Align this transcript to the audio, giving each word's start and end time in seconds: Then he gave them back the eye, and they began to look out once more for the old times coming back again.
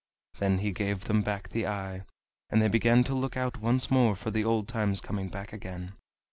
Then 0.39 0.57
he 0.65 0.71
gave 0.71 1.03
them 1.03 1.21
back 1.21 1.49
the 1.49 1.67
eye, 1.67 2.05
and 2.49 2.59
they 2.59 2.69
began 2.69 3.03
to 3.03 3.13
look 3.13 3.37
out 3.37 3.59
once 3.61 3.91
more 3.91 4.15
for 4.15 4.31
the 4.31 4.43
old 4.43 4.67
times 4.67 4.99
coming 4.99 5.29
back 5.29 5.53
again. 5.53 5.93